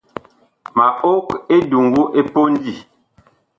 Ma 0.75 0.87
og 1.11 1.25
eduŋgu 1.55 2.03
ɛ 2.19 2.21
pondi. 2.33 2.73